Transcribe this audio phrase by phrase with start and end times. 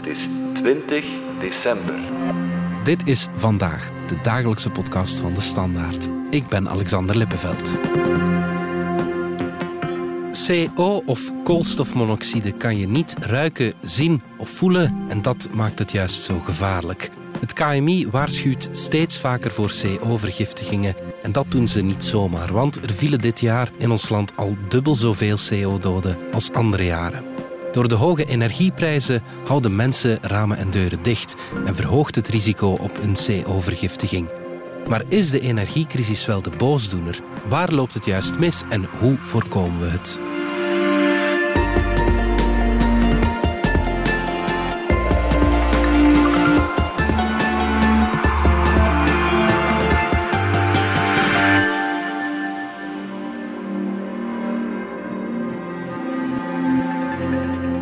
[0.00, 1.06] Het is 20
[1.40, 1.94] december.
[2.84, 6.08] Dit is vandaag de dagelijkse podcast van de Standaard.
[6.30, 7.70] Ik ben Alexander Lippenveld.
[10.46, 16.22] CO of koolstofmonoxide kan je niet ruiken, zien of voelen en dat maakt het juist
[16.22, 17.10] zo gevaarlijk.
[17.40, 20.94] Het KMI waarschuwt steeds vaker voor CO-vergiftigingen.
[21.22, 24.56] En dat doen ze niet zomaar, want er vielen dit jaar in ons land al
[24.68, 27.29] dubbel zoveel CO-doden als andere jaren.
[27.72, 32.98] Door de hoge energieprijzen houden mensen ramen en deuren dicht en verhoogt het risico op
[33.02, 34.28] een CO-vergiftiging.
[34.88, 37.20] Maar is de energiecrisis wel de boosdoener?
[37.48, 40.29] Waar loopt het juist mis en hoe voorkomen we het?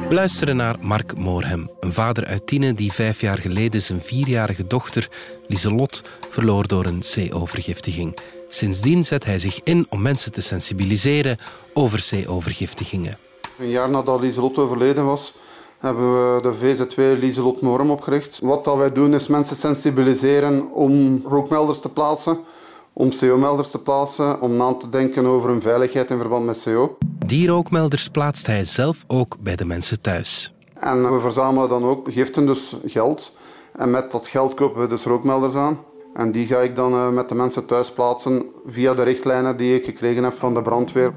[0.09, 4.67] We luisteren naar Mark Moorhem, een vader uit Tiene die vijf jaar geleden zijn vierjarige
[4.67, 5.09] dochter
[5.47, 8.19] Lieselot verloor door een CO-vergiftiging.
[8.49, 11.39] Sindsdien zet hij zich in om mensen te sensibiliseren
[11.75, 13.19] over CO-vergiftigingen.
[13.59, 15.35] Een jaar nadat Lieselot overleden was,
[15.79, 18.39] hebben we de VZ2 Lieselot Moorhem opgericht.
[18.43, 22.39] Wat dat wij doen is mensen sensibiliseren om rookmelders te plaatsen,
[22.99, 26.99] om CO-melders te plaatsen, om na te denken over hun veiligheid in verband met CO.
[27.27, 30.53] Die rookmelders plaatst hij zelf ook bij de mensen thuis.
[30.75, 33.33] En we verzamelen dan ook giften, dus geld.
[33.77, 35.79] En met dat geld kopen we dus rookmelders aan.
[36.15, 39.75] En die ga ik dan eh, met de mensen thuis plaatsen via de richtlijnen die
[39.75, 41.13] ik gekregen heb van de brandweer.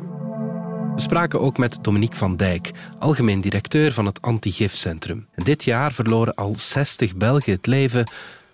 [0.96, 5.28] We spraken ook met Dominique van Dijk, algemeen directeur van het Antigifcentrum.
[5.32, 8.06] En dit jaar verloren al 60 Belgen het leven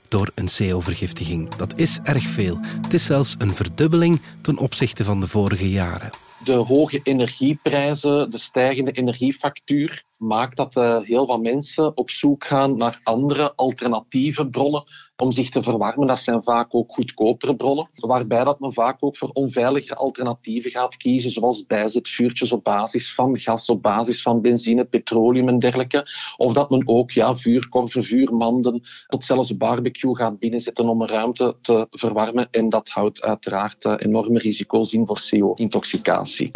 [0.09, 1.55] door een CO-vergiftiging.
[1.55, 2.58] Dat is erg veel.
[2.81, 6.09] Het is zelfs een verdubbeling ten opzichte van de vorige jaren
[6.44, 12.77] de hoge energieprijzen, de stijgende energiefactuur, maakt dat uh, heel wat mensen op zoek gaan
[12.77, 14.83] naar andere alternatieve bronnen
[15.17, 16.07] om zich te verwarmen.
[16.07, 20.97] Dat zijn vaak ook goedkopere bronnen, waarbij dat men vaak ook voor onveilige alternatieven gaat
[20.97, 26.05] kiezen, zoals bijzetvuurtjes op basis van gas, op basis van benzine, petroleum en dergelijke.
[26.37, 31.55] Of dat men ook ja, vuurkorven, vuurmanden, tot zelfs barbecue gaat binnenzetten om een ruimte
[31.61, 32.47] te verwarmen.
[32.52, 36.52] En dat houdt uiteraard uh, enorme risico's in voor CO-intoxicatie.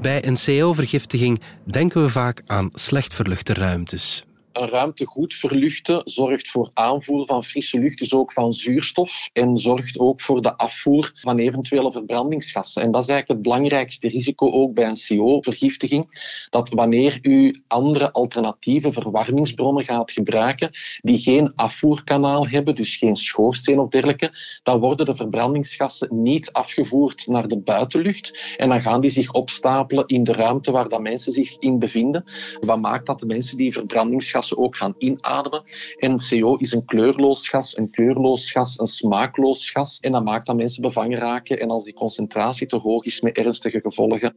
[0.00, 6.48] Bij een CO-vergiftiging denken we vaak aan slecht verluchte ruimtes een ruimte goed verluchten zorgt
[6.48, 9.30] voor aanvoer van frisse lucht, dus ook van zuurstof.
[9.32, 12.82] En zorgt ook voor de afvoer van eventuele verbrandingsgassen.
[12.82, 16.06] En dat is eigenlijk het belangrijkste risico ook bij een CO-vergiftiging.
[16.50, 23.78] Dat wanneer u andere alternatieve verwarmingsbronnen gaat gebruiken, die geen afvoerkanaal hebben, dus geen schoorsteen
[23.78, 24.32] of dergelijke,
[24.62, 28.54] dan worden de verbrandingsgassen niet afgevoerd naar de buitenlucht.
[28.56, 32.24] En dan gaan die zich opstapelen in de ruimte waar dat mensen zich in bevinden.
[32.60, 35.62] Wat maakt dat de mensen die verbrandingsgassen ook gaan inademen.
[35.98, 39.98] En CO is een kleurloos gas, een kleurloos gas, een smaakloos gas.
[40.00, 43.36] En dat maakt dat mensen bevangen raken en als die concentratie te hoog is met
[43.36, 44.34] ernstige gevolgen.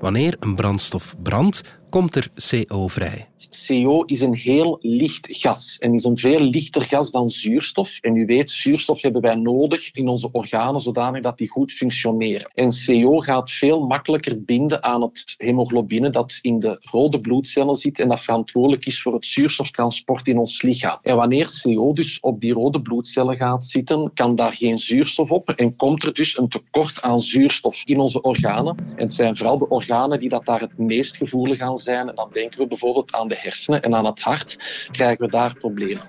[0.00, 3.26] Wanneer een brandstof brandt, komt er CO vrij.
[3.66, 7.98] CO is een heel licht gas en is een veel lichter gas dan zuurstof.
[8.00, 12.50] En u weet, zuurstof hebben wij nodig in onze organen zodanig dat die goed functioneren.
[12.54, 18.00] En CO gaat veel makkelijker binden aan het hemoglobine dat in de rode bloedcellen zit
[18.00, 20.98] en dat verantwoordelijk is voor het zuurstoftransport in ons lichaam.
[21.02, 25.48] En wanneer CO dus op die rode bloedcellen gaat zitten, kan daar geen zuurstof op
[25.48, 28.76] en komt er dus een tekort aan zuurstof in onze organen.
[28.76, 31.85] En het zijn vooral de organen die dat daar het meest gevoelig aan zijn.
[31.86, 34.56] Dan denken we bijvoorbeeld aan de hersenen en aan het hart,
[34.90, 36.06] krijgen we daar problemen.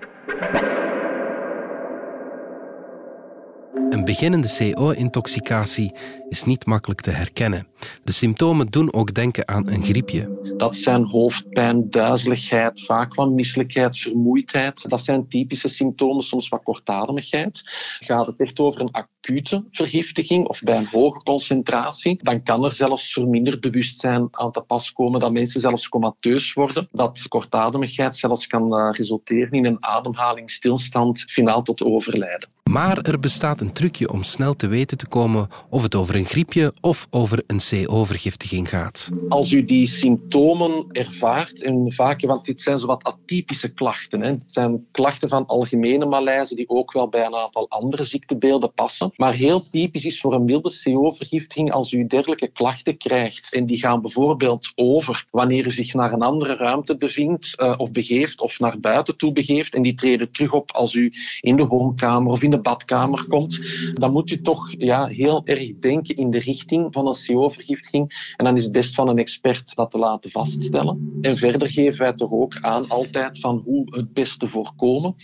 [3.74, 5.92] Een beginnende CO-intoxicatie
[6.28, 7.66] is niet makkelijk te herkennen.
[8.04, 10.52] De symptomen doen ook denken aan een griepje.
[10.56, 14.88] Dat zijn hoofdpijn, duizeligheid, vaak van misselijkheid, vermoeidheid.
[14.88, 17.62] Dat zijn typische symptomen, soms wat kortademigheid.
[18.00, 22.72] Gaat het echt over een acute vergiftiging of bij een hoge concentratie, dan kan er
[22.72, 28.46] zelfs verminderd bewustzijn aan te pas komen, dat mensen zelfs comateus worden, dat kortademigheid zelfs
[28.46, 32.48] kan eh, resulteren in een ademhalingsstilstand, finaal tot overlijden.
[32.68, 36.24] Maar er bestaat een trucje om snel te weten te komen of het over een
[36.24, 39.10] griepje of over een CO-vergiftiging gaat.
[39.28, 44.20] Als u die symptomen ervaart, en vaak, want dit zijn wat atypische klachten.
[44.20, 44.28] Hè.
[44.28, 49.12] Het zijn klachten van algemene malaise die ook wel bij een aantal andere ziektebeelden passen.
[49.16, 53.78] Maar heel typisch is voor een milde CO-vergiftiging als u dergelijke klachten krijgt en die
[53.78, 58.58] gaan bijvoorbeeld over wanneer u zich naar een andere ruimte bevindt uh, of begeeft of
[58.58, 62.42] naar buiten toe begeeft en die treden terug op als u in de woonkamer of
[62.42, 63.60] in de badkamer komt,
[63.94, 68.34] dan moet je toch ja, heel erg denken in de richting van een CO-vergiftiging.
[68.36, 71.18] En dan is het best van een expert dat te laten vaststellen.
[71.20, 75.14] En verder geven wij toch ook aan altijd van hoe het beste voorkomen.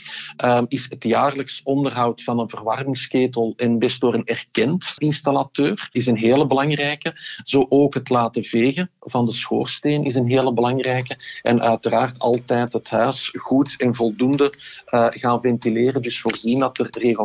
[0.45, 6.07] Um, is het jaarlijks onderhoud van een verwarmingsketel en best door een erkend installateur is
[6.07, 7.13] een hele belangrijke.
[7.45, 11.17] Zo ook het laten vegen van de schoorsteen is een hele belangrijke.
[11.43, 14.53] En uiteraard altijd het huis goed en voldoende
[14.91, 16.03] uh, gaan ventileren.
[16.03, 17.24] Dus voorzien dat er regelmatig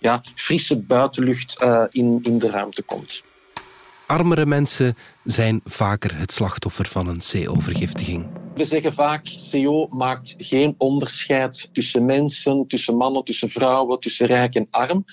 [0.00, 3.20] ja, frisse buitenlucht uh, in, in de ruimte komt.
[4.06, 8.28] Armere mensen zijn vaker het slachtoffer van een CO-vergiftiging.
[8.54, 14.54] We zeggen vaak, CO maakt geen onderscheid tussen mensen, tussen mannen, tussen vrouwen, tussen rijk
[14.54, 15.04] en arm.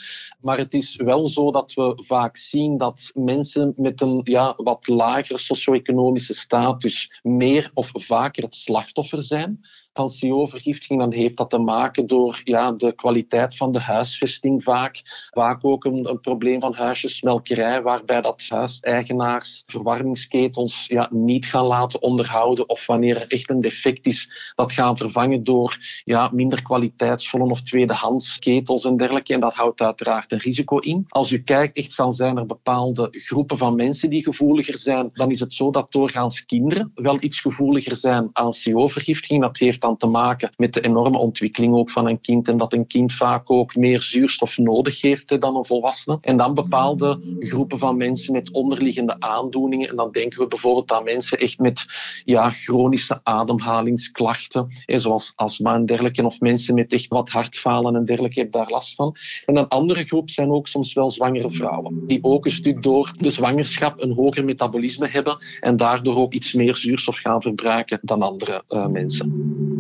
[0.42, 4.88] Maar het is wel zo dat we vaak zien dat mensen met een ja, wat
[4.88, 9.60] lagere socio-economische status meer of vaker het slachtoffer zijn
[9.94, 15.02] CO-vergiftiging, dan heeft dat te maken door ja, de kwaliteit van de huisvesting vaak.
[15.30, 22.02] Vaak ook een, een probleem van huisjesmelkerij, waarbij dat huiseigenaars verwarmingsketels ja, niet gaan laten
[22.02, 27.50] onderhouden of wanneer er echt een defect is, dat gaan vervangen door ja, minder kwaliteitsvolle
[27.50, 29.34] of tweedehands ketels en dergelijke.
[29.34, 31.06] En dat houdt uiteraard een risico in.
[31.08, 35.32] Als u kijkt echt van zijn er bepaalde groepen van mensen die gevoeliger zijn, dan
[35.32, 39.42] is het zo dat doorgaans kinderen wel iets gevoeliger zijn aan CO-vergiftiging.
[39.42, 42.88] Dat heeft te maken met de enorme ontwikkeling ook van een kind en dat een
[42.88, 46.18] kind vaak ook meer zuurstof nodig heeft dan een volwassene.
[46.22, 49.90] En dan bepaalde groepen van mensen met onderliggende aandoeningen.
[49.90, 51.86] En dan denken we bijvoorbeeld aan mensen echt met
[52.26, 58.40] ja, chronische ademhalingsklachten, zoals astma en dergelijke, of mensen met echt wat hartfalen en dergelijke
[58.40, 59.16] hebben daar last van.
[59.46, 63.12] En een andere groep zijn ook soms wel zwangere vrouwen, die ook een stuk door
[63.18, 68.22] de zwangerschap een hoger metabolisme hebben en daardoor ook iets meer zuurstof gaan verbruiken dan
[68.22, 69.73] andere uh, mensen.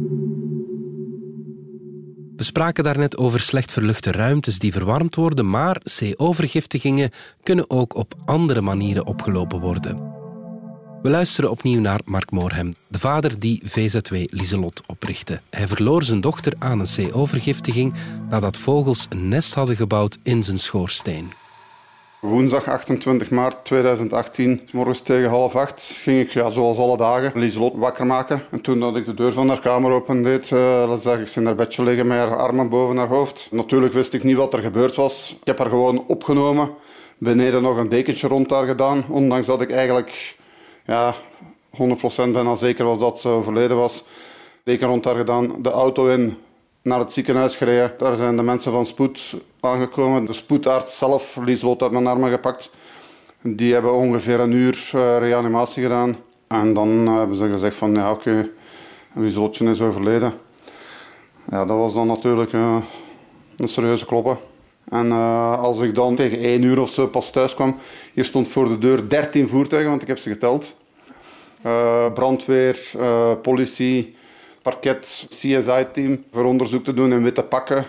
[2.44, 7.10] We spraken daarnet over slecht verluchte ruimtes die verwarmd worden, maar CO-vergiftigingen
[7.44, 9.98] kunnen ook op andere manieren opgelopen worden.
[11.01, 15.40] We luisteren opnieuw naar Mark Moorhem, de vader die VZW Lieselot oprichtte.
[15.50, 17.94] Hij verloor zijn dochter aan een CO-vergiftiging
[18.30, 21.43] nadat vogels een nest hadden gebouwd in zijn schoorsteen.
[22.23, 27.75] Woensdag 28 maart 2018, morgens tegen half acht, ging ik ja, zoals alle dagen Lieselot
[27.75, 28.43] wakker maken.
[28.51, 31.45] En toen dat ik de deur van haar kamer opendeed, uh, zag ik ze in
[31.45, 33.47] haar bedje liggen met haar armen boven haar hoofd.
[33.51, 35.35] Natuurlijk wist ik niet wat er gebeurd was.
[35.39, 36.69] Ik heb haar gewoon opgenomen,
[37.17, 40.35] beneden nog een dekentje rond haar gedaan, ondanks dat ik eigenlijk
[40.85, 41.15] ja,
[41.77, 41.85] 100%
[42.15, 44.03] bijna zeker was dat ze overleden was.
[44.63, 46.37] Deken rond haar gedaan, de auto in,
[46.83, 47.94] naar het ziekenhuis gereden.
[47.97, 50.25] Daar zijn de mensen van spoed aangekomen.
[50.25, 52.71] De spoedarts zelf, Lieslot, uit mijn armen gepakt.
[53.41, 56.18] Die hebben ongeveer een uur uh, reanimatie gedaan.
[56.47, 58.50] En dan hebben ze gezegd van ja oké,
[59.15, 60.33] okay, is overleden.
[61.50, 62.77] Ja, dat was dan natuurlijk uh,
[63.57, 64.38] een serieuze kloppen.
[64.89, 65.12] En
[65.57, 67.77] als ik dan tegen één uur of zo pas thuis kwam,
[68.13, 70.75] hier stond voor de deur 13 voertuigen, want ik heb ze geteld.
[72.13, 72.91] brandweer,
[73.41, 74.15] politie,
[74.63, 77.86] parket CSI-team voor onderzoek te doen in witte pakken.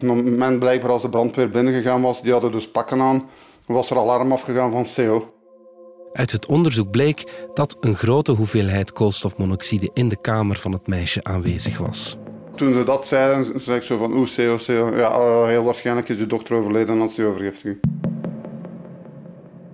[0.00, 3.28] Op het moment blijkbaar als de brandweer binnengegaan was, die hadden dus pakken aan,
[3.66, 5.34] was er alarm afgegaan van CO.
[6.12, 11.24] Uit het onderzoek bleek dat een grote hoeveelheid koolstofmonoxide in de kamer van het meisje
[11.24, 12.16] aanwezig was.
[12.54, 14.96] Toen ze dat zeiden, zei ik zo van oeh, CO, CO.
[14.96, 17.80] Ja, uh, heel waarschijnlijk is uw dochter overleden aan CO-vergiftiging.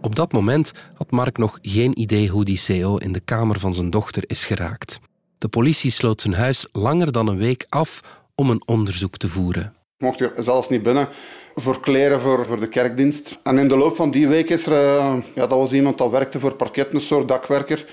[0.00, 3.74] Op dat moment had Mark nog geen idee hoe die CO in de kamer van
[3.74, 5.00] zijn dochter is geraakt.
[5.46, 8.00] De politie sloot zijn huis langer dan een week af
[8.34, 9.62] om een onderzoek te voeren.
[9.62, 11.08] Ik mocht er zelfs niet binnen
[11.54, 13.38] voor kleren voor, voor de kerkdienst.
[13.42, 14.72] En in de loop van die week is er...
[14.72, 17.86] Uh, ja, dat was iemand dat werkte voor parket, een soort dakwerker,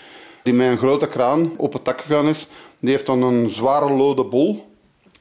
[0.44, 2.48] die met een grote kraan op het dak gegaan is.
[2.80, 4.66] Die heeft dan een zware lode bol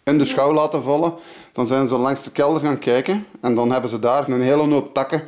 [0.05, 1.15] in de schouw laten vallen.
[1.53, 4.73] Dan zijn ze langs de kelder gaan kijken en dan hebben ze daar een hele
[4.73, 5.23] hoop takken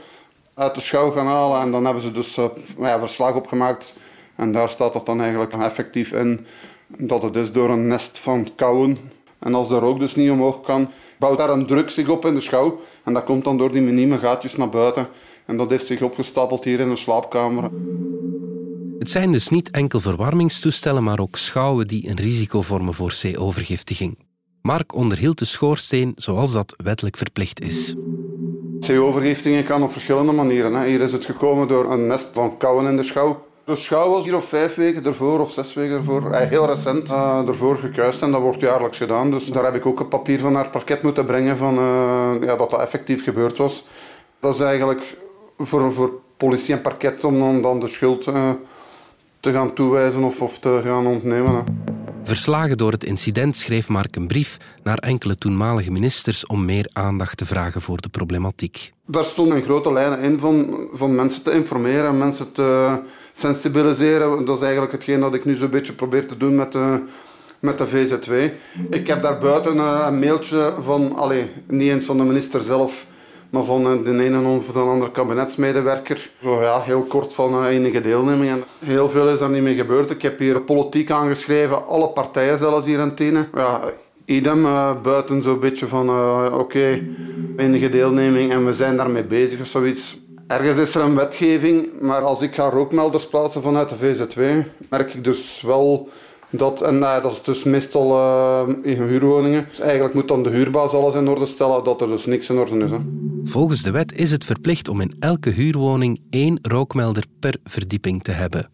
[0.54, 1.60] uit de schouw gaan halen.
[1.60, 2.44] En dan hebben ze dus uh,
[2.78, 3.94] ja, verslag opgemaakt.
[4.36, 6.46] En daar staat dat dan eigenlijk effectief in
[6.86, 8.98] dat het is door een nest van kauwen.
[9.38, 12.34] En als de rook dus niet omhoog kan, bouwt daar een druk zich op in
[12.34, 12.80] de schouw.
[13.04, 15.08] En dat komt dan door die minieme gaatjes naar buiten.
[15.46, 17.70] En dat heeft zich opgestapeld hier in de slaapkamer.
[18.98, 24.18] Het zijn dus niet enkel verwarmingstoestellen, maar ook schouwen die een risico vormen voor CO-vergiftiging.
[24.62, 27.94] Mark onderhield de schoorsteen zoals dat wettelijk verplicht is.
[28.86, 30.86] CO-vergiftiging kan op verschillende manieren.
[30.86, 33.46] Hier is het gekomen door een nest van kauwen in de schouw.
[33.64, 37.10] De schouw was hier of vijf weken ervoor of zes weken ervoor, eh, heel recent,
[37.10, 39.30] uh, ervoor gekuist en dat wordt jaarlijks gedaan.
[39.30, 42.32] Dus daar heb ik ook een papier van naar het parket moeten brengen van, uh,
[42.40, 43.84] ja, dat dat effectief gebeurd was.
[44.40, 45.16] Dat is eigenlijk
[45.58, 48.50] voor, voor politie en parket om dan de schuld uh,
[49.40, 51.54] te gaan toewijzen of, of te gaan ontnemen.
[51.54, 51.62] Hè.
[52.22, 57.36] Verslagen door het incident schreef Mark een brief naar enkele toenmalige ministers om meer aandacht
[57.36, 58.92] te vragen voor de problematiek.
[59.06, 62.98] Daar stonden grote lijnen in van, van mensen te informeren, mensen te
[63.34, 64.44] sensibiliseren.
[64.44, 66.98] Dat is eigenlijk hetgeen dat ik nu zo'n beetje probeer te doen met de,
[67.58, 68.32] met de VZW.
[68.90, 71.16] Ik heb daar buiten eh, een mailtje van,
[71.66, 73.06] niet eens van de minister zelf,
[73.50, 76.30] maar van eh, de ene of de andere kabinetsmedewerker.
[76.42, 78.64] Zo ja, heel kort van uh, enige deelneming.
[78.78, 80.10] heel veel is er niet mee gebeurd.
[80.10, 83.46] Ik heb hier politiek aangeschreven, alle partijen zelfs hier in Tene.
[83.54, 83.80] Ja,
[84.24, 86.10] idem, uh, buiten zo'n beetje van
[86.52, 87.02] oké,
[87.56, 90.22] enige deelneming en we zijn daarmee bezig of zoiets.
[90.58, 94.40] Ergens is er een wetgeving, maar als ik ga rookmelders plaatsen vanuit de VZW,
[94.90, 96.08] merk ik dus wel
[96.50, 99.66] dat, en uh, dat is dus meestal uh, in huurwoningen.
[99.68, 102.58] Dus eigenlijk moet dan de huurbaas alles in orde stellen, dat er dus niks in
[102.58, 102.90] orde is.
[102.90, 102.98] Hè.
[103.44, 108.30] Volgens de wet is het verplicht om in elke huurwoning één rookmelder per verdieping te
[108.30, 108.70] hebben.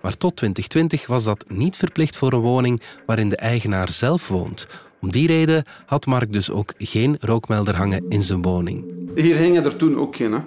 [0.00, 4.66] Maar tot 2020 was dat niet verplicht voor een woning waarin de eigenaar zelf woont.
[5.00, 8.84] Om die reden had Mark dus ook geen rookmelder hangen in zijn woning.
[9.14, 10.32] Hier hingen er toen ook geen.
[10.32, 10.38] Hè.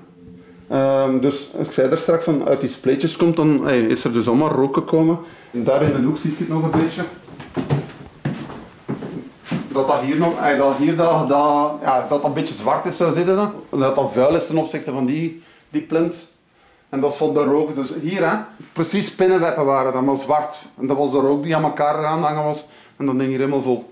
[0.71, 4.27] Um, dus ik zei er straks van uit die spleetjes komt dan, is er dus
[4.27, 5.17] allemaal rook gekomen.
[5.51, 7.03] En daar in de hoek zie je het nog een beetje.
[9.67, 12.97] Dat dat hier nog, hey, dat hier dat, dat, ja, dat een beetje zwart is
[12.97, 13.35] zou zitten.
[13.35, 13.51] Dan.
[13.69, 16.31] Dat dat vuil is ten opzichte van die, die plint.
[16.89, 17.75] En dat is van de rook.
[17.75, 18.37] Dus hier, hè,
[18.73, 20.57] precies spinnenwebben waren dat, maar zwart.
[20.79, 22.65] En dat was de rook die aan elkaar eraan hangen was.
[22.97, 23.89] En dat ding hier helemaal vol.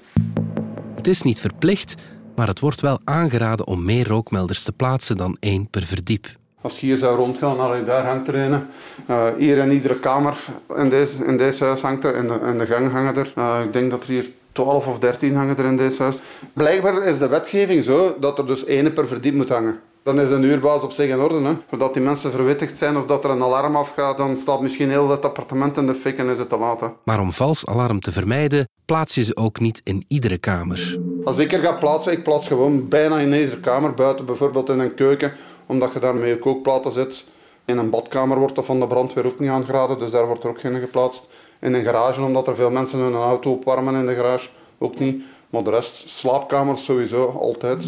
[0.96, 1.96] Het is niet verplicht,
[2.36, 6.28] maar het wordt wel aangeraden om meer rookmelders te plaatsen dan één per verdiep.
[6.66, 8.68] Als je hier zou rondgaan, allee, daar hangt er een.
[9.10, 10.38] Uh, hier in iedere kamer
[10.76, 13.34] in deze, in deze huis hangt er, in de, in de gang hangen er.
[13.38, 16.16] Uh, ik denk dat er hier 12 of 13 hangen er in deze huis.
[16.54, 19.80] Blijkbaar is de wetgeving zo dat er dus één per verdiep moet hangen.
[20.04, 21.42] Dan is een uurbaas op zich in orde.
[21.42, 21.54] Hè.
[21.70, 25.10] Voordat die mensen verwittigd zijn of dat er een alarm afgaat, dan staat misschien heel
[25.10, 26.82] het appartement in de fik en is het te laat.
[26.82, 26.88] Hè.
[27.04, 31.00] Maar om vals alarm te vermijden, plaats je ze ook niet in iedere kamer.
[31.24, 34.80] Als ik er ga plaatsen, ik plaats gewoon bijna in iedere kamer, buiten bijvoorbeeld in
[34.80, 35.34] een keuken
[35.66, 37.26] omdat je daarmee je kookplaten zit.
[37.66, 40.50] In een badkamer wordt dat van de brandweer ook niet aangeraden, dus daar wordt er
[40.50, 41.28] ook geen geplaatst.
[41.60, 45.24] In een garage, omdat er veel mensen hun auto opwarmen in de garage, ook niet.
[45.50, 47.82] Maar de rest, slaapkamers sowieso, altijd.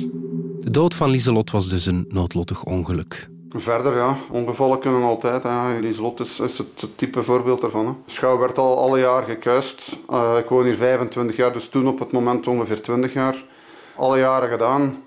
[0.60, 3.28] De dood van Lieselot was dus een noodlottig ongeluk.
[3.50, 4.18] Verder, ja.
[4.32, 5.44] Ongevallen kunnen altijd.
[5.44, 5.80] Hè.
[5.80, 7.86] Lieselot is, is het type voorbeeld ervan.
[7.86, 7.92] Hè.
[8.06, 9.98] Schouw werd al alle jaar gekuist.
[10.10, 13.44] Uh, ik woon hier 25 jaar, dus toen op het moment ongeveer 20 jaar.
[13.96, 15.04] Alle jaren gedaan.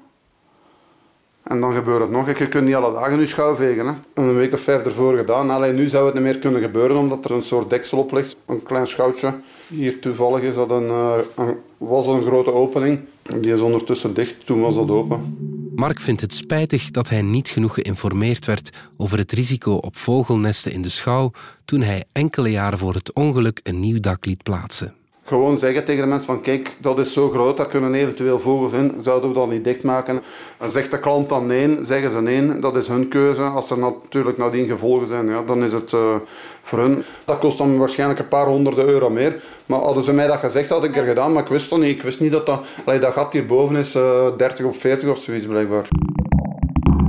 [1.50, 2.38] En dan gebeurt het nog.
[2.38, 3.86] Je kunt niet alle dagen je schouw vegen.
[3.86, 3.92] Hè.
[4.14, 5.50] Een week of vijf ervoor gedaan.
[5.50, 8.36] Alleen nu zou het niet meer kunnen gebeuren omdat er een soort deksel op ligt.
[8.46, 9.34] Een klein schoutje.
[9.66, 13.00] Hier toevallig is dat een, een, was een grote opening.
[13.40, 14.46] Die is ondertussen dicht.
[14.46, 15.36] Toen was dat open.
[15.74, 20.72] Mark vindt het spijtig dat hij niet genoeg geïnformeerd werd over het risico op vogelnesten
[20.72, 21.32] in de schouw
[21.64, 24.94] toen hij enkele jaren voor het ongeluk een nieuw dak liet plaatsen
[25.30, 28.72] gewoon zeggen tegen de mensen van kijk, dat is zo groot, daar kunnen eventueel vogels
[28.72, 30.22] in, zouden we dat niet dichtmaken?
[30.58, 33.42] En zegt de klant dan nee, zeggen ze nee, dat is hun keuze.
[33.42, 36.14] Als er natuurlijk nadien gevolgen zijn, ja, dan is het uh,
[36.62, 37.02] voor hun.
[37.24, 39.42] Dat kost dan waarschijnlijk een paar honderden euro meer.
[39.66, 41.96] Maar hadden ze mij dat gezegd, had ik er gedaan, maar ik wist dat niet.
[41.96, 45.08] Ik wist niet dat dat, allee, dat gat hierboven is uh, eh, 30 of 40
[45.08, 45.88] of zoiets blijkbaar.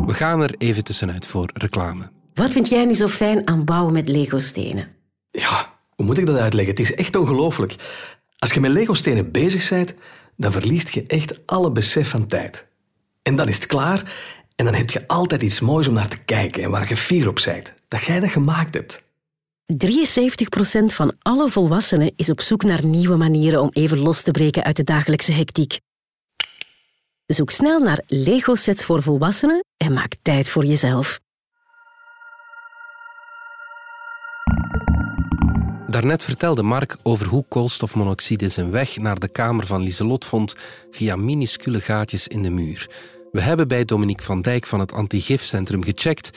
[0.06, 2.10] We gaan er even tussenuit voor reclame.
[2.34, 4.88] Wat vind jij nu zo fijn aan bouwen met Lego-stenen?
[5.32, 5.71] Ja,
[6.02, 6.76] hoe moet ik dat uitleggen?
[6.76, 7.76] Het is echt ongelooflijk.
[8.38, 9.94] Als je met Lego-stenen bezig bent,
[10.38, 12.68] dan verliest je echt alle besef van tijd.
[13.22, 14.14] En dan is het klaar
[14.56, 17.28] en dan heb je altijd iets moois om naar te kijken en waar je fier
[17.28, 17.74] op bent.
[17.88, 19.02] Dat jij dat gemaakt hebt.
[19.86, 24.64] 73% van alle volwassenen is op zoek naar nieuwe manieren om even los te breken
[24.64, 25.80] uit de dagelijkse hectiek.
[27.26, 31.20] Zoek snel naar Lego-sets voor volwassenen en maak tijd voor jezelf.
[35.92, 40.56] Daarnet vertelde Mark over hoe koolstofmonoxide zijn weg naar de kamer van Lieselot vond
[40.92, 42.90] via minuscule gaatjes in de muur.
[43.32, 46.30] We hebben bij Dominique van Dijk van het Antigifcentrum gecheckt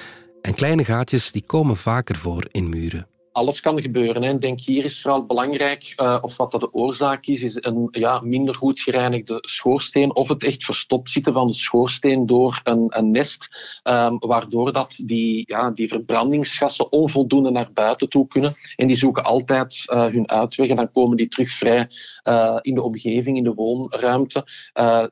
[0.43, 4.23] en kleine gaatjes die komen vaker voor in muren alles kan gebeuren.
[4.23, 4.39] Hè.
[4.39, 8.21] Denk hier is vooral belangrijk, uh, of wat dat de oorzaak is, is een ja,
[8.21, 13.11] minder goed gereinigde schoorsteen of het echt verstopt zitten van de schoorsteen door een, een
[13.11, 13.49] nest,
[13.85, 18.55] um, waardoor dat die, ja, die verbrandingsgassen onvoldoende naar buiten toe kunnen.
[18.77, 21.89] En die zoeken altijd uh, hun uitweg en dan komen die terug vrij
[22.25, 24.47] uh, in de omgeving, in de woonruimte.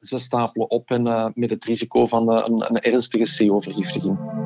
[0.01, 4.42] ze stapelen op en met het risico van een, een ernstige CO-vergiftiging.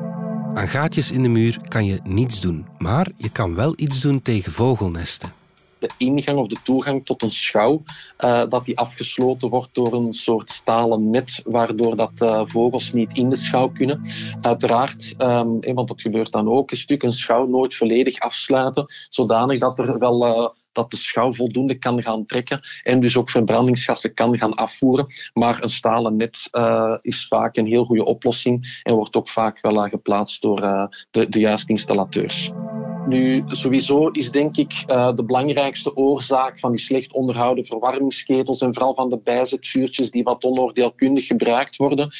[0.56, 4.22] Aan gaatjes in de muur kan je niets doen, maar je kan wel iets doen
[4.22, 5.32] tegen vogelnesten.
[5.78, 7.82] De ingang of de toegang tot een schouw,
[8.20, 13.14] uh, dat die afgesloten wordt door een soort stalen net, waardoor dat uh, vogels niet
[13.14, 14.02] in de schouw kunnen.
[14.40, 19.60] Uiteraard, um, want dat gebeurt dan ook, een stuk een schouw nooit volledig afsluiten, zodanig
[19.60, 24.38] dat er wel dat de schouw voldoende kan gaan trekken en dus ook verbrandingsgassen kan
[24.38, 25.06] gaan afvoeren.
[25.32, 29.60] Maar een stalen net uh, is vaak een heel goede oplossing en wordt ook vaak
[29.60, 32.50] wel uh, geplaatst door uh, de, de juiste installateurs.
[33.06, 38.74] Nu, sowieso is denk ik uh, de belangrijkste oorzaak van die slecht onderhouden verwarmingsketels en
[38.74, 42.10] vooral van de bijzetvuurtjes die wat onoordeelkundig gebruikt worden,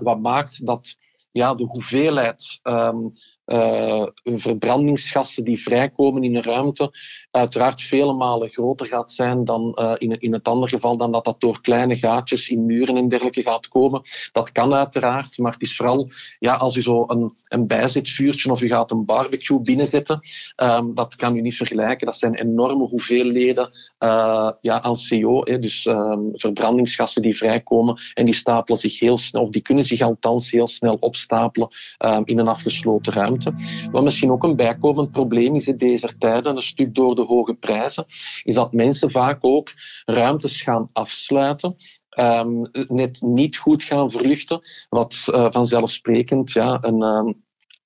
[0.00, 0.96] wat maakt dat
[1.32, 3.12] ja, de hoeveelheid um,
[3.46, 6.90] uh, verbrandingsgassen die vrijkomen in een ruimte
[7.30, 11.24] uiteraard vele malen groter gaat zijn dan uh, in, in het andere geval dan dat
[11.24, 14.02] dat door kleine gaatjes in muren en dergelijke gaat komen.
[14.32, 18.62] Dat kan uiteraard, maar het is vooral ja, als u zo een, een bijzetvuurtje of
[18.62, 20.20] u gaat een barbecue binnenzetten,
[20.56, 22.06] um, dat kan u niet vergelijken.
[22.06, 28.34] Dat zijn enorme hoeveelheden uh, ja, aan CO, dus um, verbrandingsgassen die vrijkomen en die
[28.34, 32.48] stapelen zich heel snel, of die kunnen zich althans heel snel opstapelen um, in een
[32.48, 33.54] afgesloten ruimte.
[33.90, 37.54] Wat misschien ook een bijkomend probleem is in deze tijden, een stuk door de hoge
[37.54, 38.04] prijzen,
[38.42, 39.70] is dat mensen vaak ook
[40.04, 41.76] ruimtes gaan afsluiten
[42.18, 47.32] Um, net niet goed gaan verluchten, wat uh, vanzelfsprekend ja, een, uh,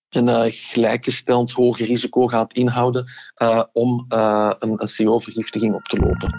[0.09, 3.05] een uh, gelijkgesteld hoger risico gaat inhouden
[3.43, 6.35] uh, om een CO-vergiftiging op te lopen.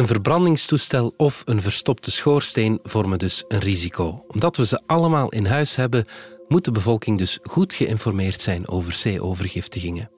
[0.00, 4.24] Een verbrandingstoestel of een verstopte schoorsteen vormen dus een risico.
[4.28, 6.04] Omdat we ze allemaal in huis hebben,
[6.48, 10.10] moet de bevolking dus goed geïnformeerd zijn over CO-vergiftigingen.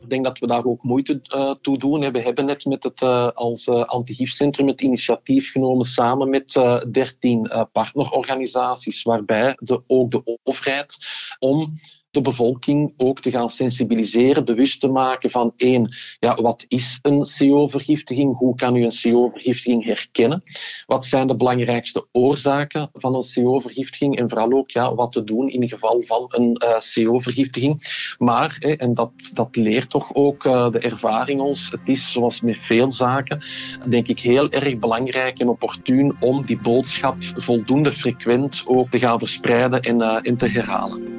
[0.00, 2.12] Ik denk dat we daar ook moeite uh, toe doen.
[2.12, 6.52] We hebben net met het uh, als uh, antigifcentrum het initiatief genomen samen met
[6.90, 10.96] 13 partnerorganisaties, waarbij de, ook de overheid
[11.38, 11.78] om
[12.16, 17.26] de bevolking ook te gaan sensibiliseren, bewust te maken van één, ja, wat is een
[17.38, 18.36] CO-vergiftiging?
[18.36, 20.42] Hoe kan u een CO-vergiftiging herkennen?
[20.86, 24.18] Wat zijn de belangrijkste oorzaken van een CO-vergiftiging?
[24.18, 27.82] En vooral ook ja, wat te doen in geval van een uh, CO-vergiftiging.
[28.18, 32.40] Maar, hè, en dat, dat leert toch ook uh, de ervaring ons, het is zoals
[32.40, 33.40] met veel zaken,
[33.88, 39.18] denk ik heel erg belangrijk en opportun om die boodschap voldoende frequent ook te gaan
[39.18, 41.15] verspreiden en, uh, en te herhalen.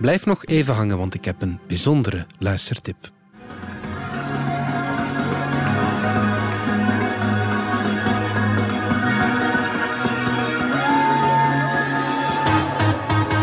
[0.00, 2.96] Blijf nog even hangen, want ik heb een bijzondere luistertip.